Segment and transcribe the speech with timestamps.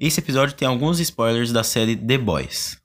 [0.00, 2.78] Esse episódio tem alguns spoilers da série The Boys.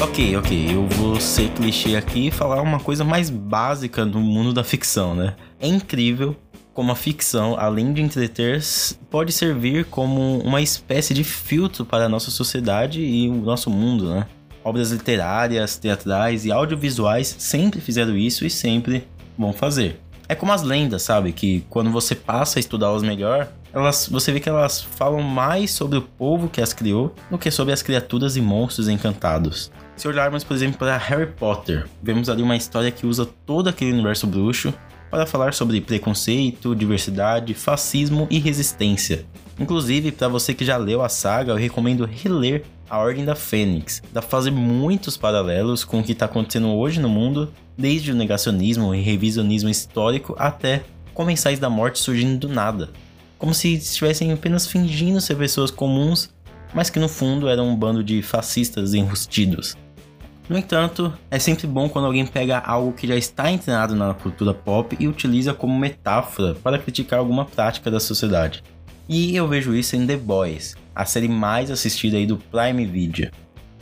[0.00, 4.52] Ok, ok, eu vou ser clichê aqui e falar uma coisa mais básica do mundo
[4.52, 5.34] da ficção, né?
[5.58, 6.36] É incrível
[6.76, 8.62] como a ficção, além de entreter,
[9.10, 14.10] pode servir como uma espécie de filtro para a nossa sociedade e o nosso mundo,
[14.10, 14.26] né?
[14.62, 20.02] Obras literárias, teatrais e audiovisuais sempre fizeram isso e sempre vão fazer.
[20.28, 21.32] É como as lendas, sabe?
[21.32, 25.96] Que quando você passa a estudá-las melhor, elas, você vê que elas falam mais sobre
[25.96, 29.72] o povo que as criou do que sobre as criaturas e monstros encantados.
[29.96, 33.94] Se olharmos, por exemplo, para Harry Potter, vemos ali uma história que usa todo aquele
[33.94, 34.74] universo bruxo
[35.16, 39.24] para falar sobre preconceito, diversidade, fascismo e resistência.
[39.58, 44.02] Inclusive, para você que já leu a saga, eu recomendo reler A Ordem da Fênix.
[44.12, 48.14] Dá pra fazer muitos paralelos com o que está acontecendo hoje no mundo, desde o
[48.14, 50.82] negacionismo e revisionismo histórico até
[51.14, 52.90] comensais da morte surgindo do nada.
[53.38, 56.28] Como se estivessem apenas fingindo ser pessoas comuns,
[56.74, 59.78] mas que no fundo eram um bando de fascistas enrustidos.
[60.48, 64.54] No entanto, é sempre bom quando alguém pega algo que já está entrado na cultura
[64.54, 68.62] pop e utiliza como metáfora para criticar alguma prática da sociedade.
[69.08, 73.30] E eu vejo isso em The Boys, a série mais assistida aí do Prime Video.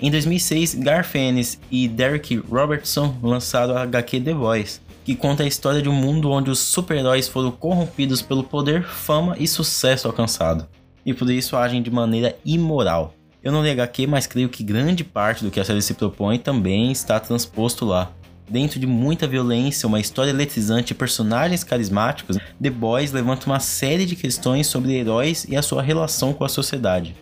[0.00, 5.46] Em 2006, Garth Ennis e Derek Robertson lançaram a HQ The Boys, que conta a
[5.46, 10.66] história de um mundo onde os super-heróis foram corrompidos pelo poder, fama e sucesso alcançado,
[11.04, 13.14] e por isso agem de maneira imoral.
[13.44, 16.38] Eu não li HQ, mas creio que grande parte do que a série se propõe
[16.38, 18.10] também está transposto lá.
[18.48, 24.06] Dentro de muita violência, uma história eletrizante e personagens carismáticos, The Boys levanta uma série
[24.06, 27.14] de questões sobre heróis e a sua relação com a sociedade.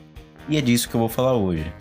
[0.49, 1.73] E é disso que eu vou falar hoje.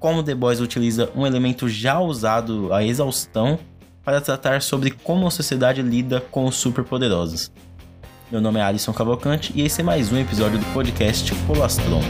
[0.00, 3.60] Como The Boys utiliza um elemento já usado à exaustão
[4.02, 7.52] para tratar sobre como a sociedade lida com os superpoderosos.
[8.30, 12.02] Meu nome é Alisson Cavalcante e esse é mais um episódio do podcast Colastron.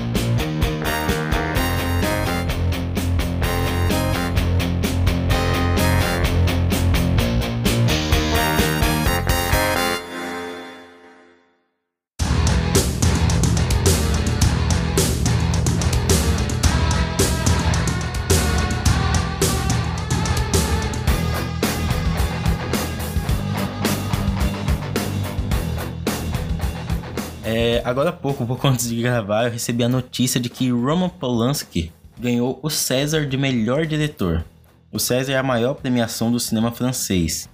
[27.50, 30.70] É, agora há pouco, um pouco antes de gravar, eu recebi a notícia de que
[30.70, 34.44] Roman Polanski ganhou o César de melhor diretor.
[34.92, 37.48] O César é a maior premiação do cinema francês.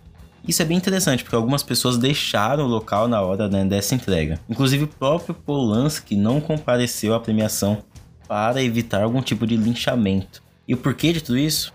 [0.48, 4.40] Isso é bem interessante, porque algumas pessoas deixaram o local na hora né, dessa entrega.
[4.50, 7.84] Inclusive, o próprio Polanski não compareceu à premiação
[8.26, 10.42] para evitar algum tipo de linchamento.
[10.66, 11.72] E o porquê de tudo isso?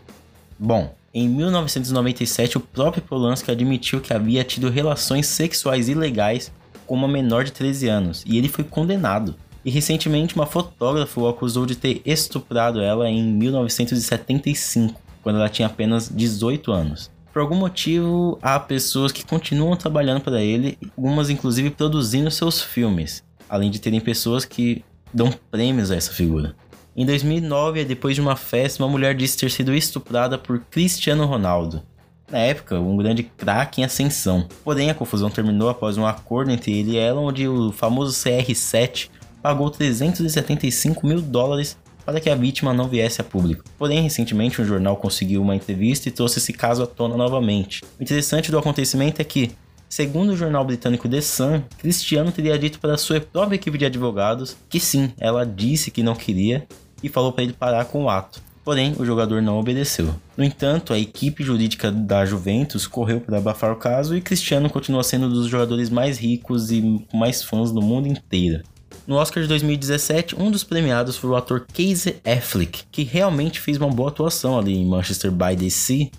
[0.59, 6.51] Bom, em 1997, o próprio Polanski admitiu que havia tido relações sexuais ilegais
[6.89, 9.35] com uma menor de 13 anos e ele foi condenado.
[9.63, 15.67] E recentemente uma fotógrafa o acusou de ter estuprado ela em 1975, quando ela tinha
[15.67, 17.11] apenas 18 anos.
[17.31, 23.23] Por algum motivo, há pessoas que continuam trabalhando para ele, algumas inclusive produzindo seus filmes,
[23.47, 24.83] além de terem pessoas que
[25.13, 26.55] dão prêmios a essa figura.
[26.97, 31.83] Em 2009, depois de uma festa, uma mulher disse ter sido estuprada por Cristiano Ronaldo
[32.31, 34.47] na época, um grande craque em ascensão.
[34.63, 39.09] Porém, a confusão terminou após um acordo entre ele e ela, onde o famoso CR7
[39.41, 43.63] pagou 375 mil dólares para que a vítima não viesse a público.
[43.77, 47.83] Porém, recentemente um jornal conseguiu uma entrevista e trouxe esse caso à tona novamente.
[47.99, 49.51] O interessante do acontecimento é que,
[49.87, 54.57] segundo o jornal britânico The Sun, Cristiano teria dito para sua própria equipe de advogados
[54.67, 56.67] que sim, ela disse que não queria
[57.03, 58.41] e falou para ele parar com o ato.
[58.69, 60.13] Porém, o jogador não obedeceu.
[60.37, 65.03] No entanto, a equipe jurídica da Juventus correu para abafar o caso e Cristiano continua
[65.03, 68.61] sendo um dos jogadores mais ricos e mais fãs no mundo inteiro.
[69.07, 73.75] No Oscar de 2017, um dos premiados foi o ator Casey Affleck, que realmente fez
[73.75, 76.11] uma boa atuação ali em Manchester by the Sea,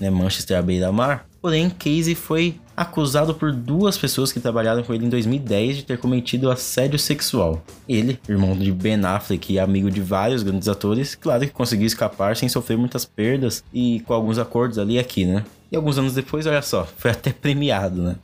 [0.00, 1.26] né, Manchester à beira-mar.
[1.42, 5.98] Porém, Casey foi acusado por duas pessoas que trabalharam com ele em 2010 de ter
[5.98, 7.62] cometido assédio sexual.
[7.88, 12.36] Ele, irmão de Ben Affleck e amigo de vários grandes atores, claro que conseguiu escapar
[12.36, 15.44] sem sofrer muitas perdas e com alguns acordos ali e aqui, né?
[15.70, 18.16] E alguns anos depois, olha só, foi até premiado, né?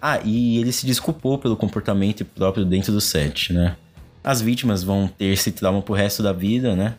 [0.00, 3.76] Ah, e ele se desculpou pelo comportamento próprio dentro do set, né?
[4.22, 6.94] As vítimas vão ter esse trauma pro resto da vida, né?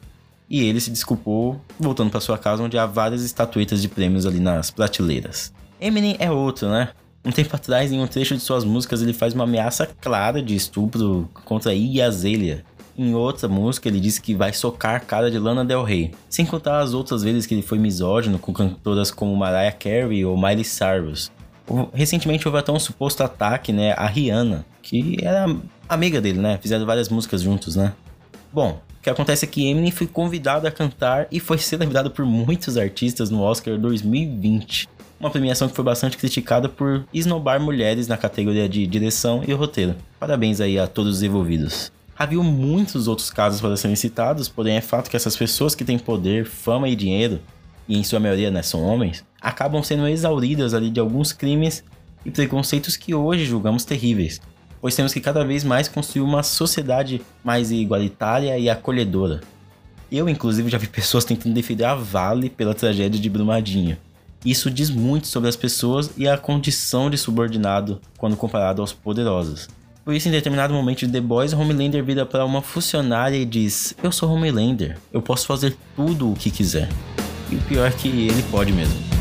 [0.50, 4.40] E ele se desculpou voltando para sua casa, onde há várias estatuetas de prêmios ali
[4.40, 5.52] nas prateleiras.
[5.80, 6.90] Eminem é outro, né?
[7.24, 10.56] Um tempo atrás, em um trecho de suas músicas, ele faz uma ameaça clara de
[10.56, 12.64] estupro contra Iggy Azalea.
[12.98, 16.12] Em outra música, ele disse que vai socar a cara de Lana Del Rey.
[16.30, 20.38] Sem contar as outras vezes que ele foi misógino com cantoras como Mariah Carey ou
[20.38, 21.32] Miley Cyrus.
[21.94, 25.48] Recentemente houve até um suposto ataque, né, a Rihanna, que era
[25.90, 26.60] amiga dele, né?
[26.62, 27.92] Fizeram várias músicas juntos, né?
[28.54, 32.24] Bom, o que acontece é que Eminem foi convidado a cantar e foi celebrado por
[32.24, 34.88] muitos artistas no Oscar 2020.
[35.20, 39.96] Uma premiação que foi bastante criticada por esnobar mulheres na categoria de direção e roteiro.
[40.20, 41.92] Parabéns aí a todos os envolvidos.
[42.18, 46.00] Havia muitos outros casos para serem citados, porém é fato que essas pessoas que têm
[46.00, 47.42] poder, fama e dinheiro,
[47.88, 51.84] e em sua maioria né, são homens, acabam sendo exauridas ali de alguns crimes
[52.26, 54.42] e preconceitos que hoje julgamos terríveis,
[54.82, 59.42] pois temos que cada vez mais construir uma sociedade mais igualitária e acolhedora.
[60.12, 63.98] Eu, inclusive, já vi pessoas tentando defender a Vale pela tragédia de Brumadinho.
[64.44, 69.68] Isso diz muito sobre as pessoas e a condição de subordinado quando comparado aos poderosos.
[70.04, 73.96] Por isso, em determinado momento de The Boys, Homelander vira para uma funcionária e diz:
[74.04, 76.90] Eu sou Homelander, eu posso fazer tudo o que quiser.
[77.52, 79.15] E o pior é que ele pode mesmo.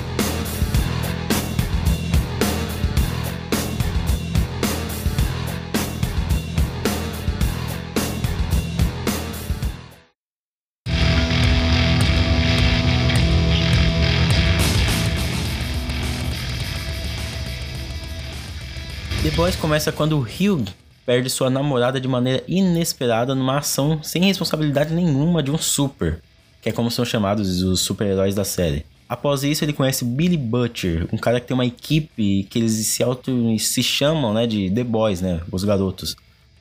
[19.25, 20.67] The Boys começa quando Hugh
[21.07, 26.21] perde sua namorada de maneira inesperada numa ação sem responsabilidade nenhuma de um super,
[26.61, 28.85] que é como são chamados os super-heróis da série.
[29.09, 33.03] Após isso, ele conhece Billy Butcher, um cara que tem uma equipe que eles se
[33.03, 36.15] auto se chamam, né, de The Boys, né, os garotos.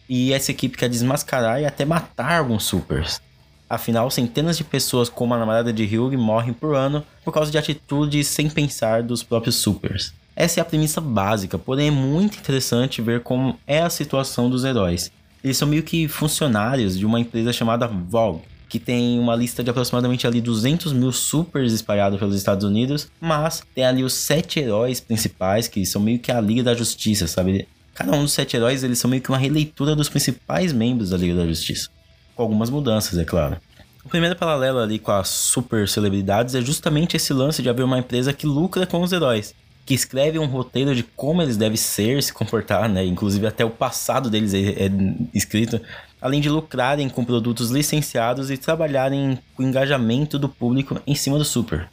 [0.08, 3.20] E essa equipe quer desmascarar e até matar alguns supers.
[3.70, 7.58] Afinal, centenas de pessoas como a namorada de Hugh morrem por ano por causa de
[7.58, 10.14] atitudes sem pensar dos próprios supers.
[10.36, 14.64] Essa é a premissa básica, porém é muito interessante ver como é a situação dos
[14.64, 15.12] heróis.
[15.44, 19.70] Eles são meio que funcionários de uma empresa chamada Vogue, que tem uma lista de
[19.70, 25.00] aproximadamente ali 200 mil supers espalhados pelos Estados Unidos, mas tem ali os sete heróis
[25.00, 27.68] principais, que são meio que a Liga da Justiça, sabe?
[27.94, 31.18] Cada um dos sete heróis, eles são meio que uma releitura dos principais membros da
[31.18, 31.90] Liga da Justiça.
[32.34, 33.58] Com algumas mudanças, é claro.
[34.04, 38.00] O primeiro paralelo ali com as super celebridades é justamente esse lance de haver uma
[38.00, 39.54] empresa que lucra com os heróis
[39.86, 43.06] que escreve um roteiro de como eles devem ser, se comportar, né?
[43.06, 44.92] Inclusive até o passado deles é, é
[45.34, 45.80] escrito,
[46.22, 51.38] além de lucrarem com produtos licenciados e trabalharem com o engajamento do público em cima
[51.38, 51.90] do super.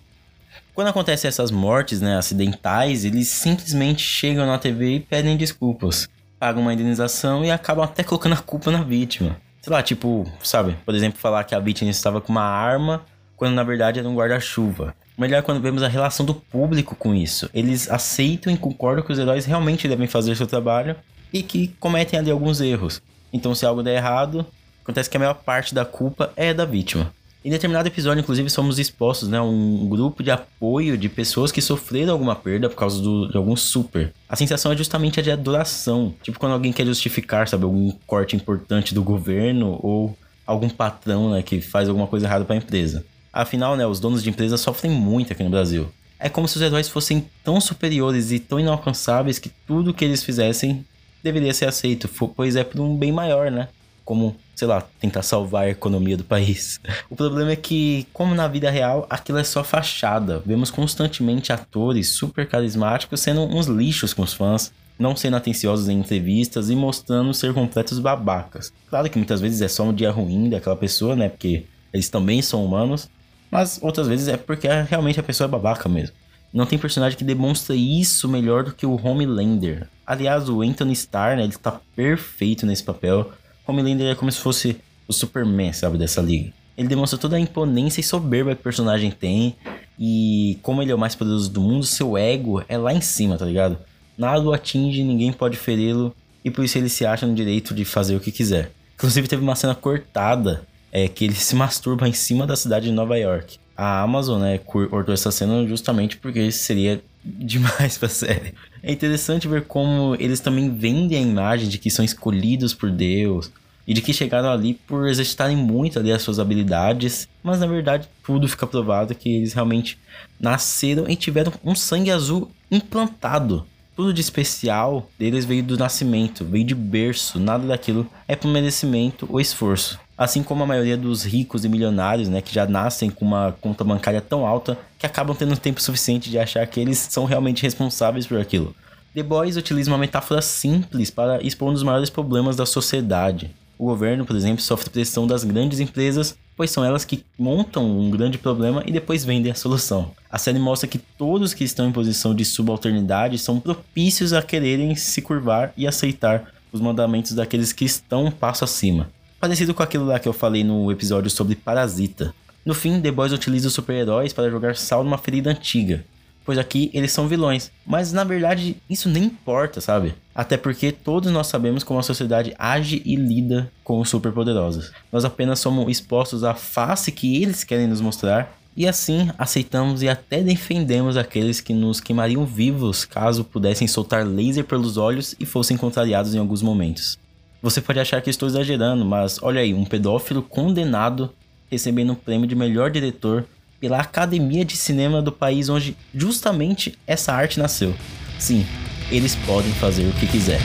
[0.73, 6.09] Quando acontecem essas mortes, né, acidentais, eles simplesmente chegam na TV e pedem desculpas,
[6.39, 9.37] pagam uma indenização e acabam até colocando a culpa na vítima.
[9.61, 13.05] Sei lá, tipo, sabe, por exemplo, falar que a vítima estava com uma arma
[13.41, 14.95] quando na verdade era um guarda-chuva.
[15.17, 17.49] Melhor quando vemos a relação do público com isso.
[17.55, 20.95] Eles aceitam e concordam que os heróis realmente devem fazer seu trabalho
[21.33, 23.01] e que cometem ali alguns erros.
[23.33, 24.45] Então, se algo der errado,
[24.83, 27.11] acontece que a maior parte da culpa é da vítima.
[27.43, 31.63] Em determinado episódio, inclusive, somos expostos né, a um grupo de apoio de pessoas que
[31.63, 34.13] sofreram alguma perda por causa do, de algum super.
[34.29, 36.15] A sensação é justamente a de adoração.
[36.23, 40.15] Tipo quando alguém quer justificar, sabe, algum corte importante do governo ou
[40.47, 43.03] algum patrão né, que faz alguma coisa errada para a empresa.
[43.33, 45.89] Afinal, né, os donos de empresas sofrem muito aqui no Brasil.
[46.19, 50.23] É como se os heróis fossem tão superiores e tão inalcançáveis que tudo que eles
[50.23, 50.85] fizessem
[51.23, 53.69] deveria ser aceito, pois é por um bem maior, né?
[54.05, 56.81] Como, sei lá, tentar salvar a economia do país.
[57.09, 60.43] O problema é que, como na vida real, aquilo é só fachada.
[60.45, 65.99] Vemos constantemente atores super carismáticos sendo uns lixos com os fãs, não sendo atenciosos em
[65.99, 68.73] entrevistas e mostrando ser completos babacas.
[68.89, 71.29] Claro que muitas vezes é só um dia ruim daquela pessoa, né?
[71.29, 73.09] Porque eles também são humanos,
[73.51, 76.15] mas outras vezes é porque realmente a pessoa é babaca mesmo.
[76.53, 79.89] Não tem personagem que demonstra isso melhor do que o Homelander.
[80.05, 83.31] Aliás, o Anthony Starr, né, ele tá perfeito nesse papel.
[83.67, 84.77] Homelander é como se fosse
[85.07, 86.53] o Superman, sabe, dessa liga.
[86.77, 89.55] Ele demonstra toda a imponência e soberba que o personagem tem.
[89.99, 93.37] E como ele é o mais poderoso do mundo, seu ego é lá em cima,
[93.37, 93.79] tá ligado?
[94.19, 96.15] Nada o atinge, ninguém pode feri-lo.
[96.45, 98.73] E por isso ele se acha no direito de fazer o que quiser.
[98.95, 102.93] Inclusive teve uma cena cortada é que ele se masturba em cima da cidade de
[102.93, 103.59] Nova York.
[103.77, 108.55] A Amazon, né, cortou essa cena justamente porque seria demais pra série.
[108.83, 113.51] É interessante ver como eles também vendem a imagem de que são escolhidos por Deus
[113.87, 118.09] e de que chegaram ali por exercitarem muito ali as suas habilidades, mas na verdade
[118.25, 119.99] tudo fica provado que eles realmente
[120.39, 123.67] nasceram e tiveram um sangue azul implantado.
[123.97, 129.27] Tudo de especial deles veio do nascimento, veio de berço, nada daquilo é por merecimento
[129.29, 133.25] ou esforço assim como a maioria dos ricos e milionários, né, que já nascem com
[133.25, 137.25] uma conta bancária tão alta que acabam tendo tempo suficiente de achar que eles são
[137.25, 138.77] realmente responsáveis por aquilo.
[139.15, 143.51] The Boys utiliza uma metáfora simples para expor um dos maiores problemas da sociedade.
[143.79, 148.11] O governo, por exemplo, sofre pressão das grandes empresas, pois são elas que montam um
[148.11, 150.11] grande problema e depois vendem a solução.
[150.31, 154.95] A série mostra que todos que estão em posição de subalternidade são propícios a quererem
[154.95, 159.09] se curvar e aceitar os mandamentos daqueles que estão um passo acima.
[159.41, 162.35] Parecido com aquilo lá que eu falei no episódio sobre Parasita.
[162.63, 166.05] No fim, The Boys utiliza os super-heróis para jogar sal numa ferida antiga,
[166.45, 167.71] pois aqui eles são vilões.
[167.87, 170.15] Mas na verdade, isso nem importa, sabe?
[170.35, 174.93] Até porque todos nós sabemos como a sociedade age e lida com os superpoderosos.
[175.13, 180.09] Nós apenas somos expostos à face que eles querem nos mostrar e assim aceitamos e
[180.09, 185.77] até defendemos aqueles que nos queimariam vivos caso pudessem soltar laser pelos olhos e fossem
[185.77, 187.19] contrariados em alguns momentos.
[187.61, 191.31] Você pode achar que estou exagerando, mas olha aí, um pedófilo condenado
[191.71, 193.45] recebendo o prêmio de melhor diretor
[193.81, 197.95] pela Academia de Cinema do país onde justamente essa arte nasceu.
[198.39, 198.67] Sim,
[199.11, 200.61] eles podem fazer o que quiser.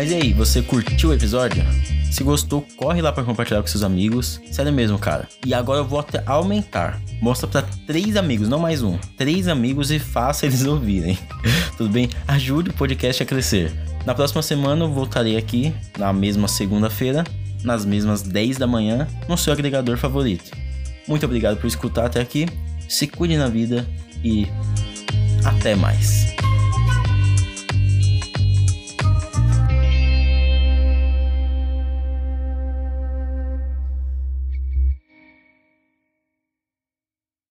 [0.00, 1.62] Mas e aí, você curtiu o episódio?
[2.10, 4.40] Se gostou, corre lá para compartilhar com seus amigos.
[4.50, 5.28] Sério mesmo, cara.
[5.44, 6.98] E agora eu vou até aumentar.
[7.20, 8.96] Mostra para três amigos, não mais um.
[9.18, 11.18] Três amigos e faça eles ouvirem.
[11.76, 12.08] Tudo bem?
[12.26, 13.70] Ajude o podcast a crescer.
[14.06, 17.22] Na próxima semana eu voltarei aqui, na mesma segunda-feira,
[17.62, 20.50] nas mesmas 10 da manhã, no seu agregador favorito.
[21.06, 22.46] Muito obrigado por escutar até aqui.
[22.88, 23.86] Se cuide na vida
[24.24, 24.46] e
[25.44, 26.39] até mais.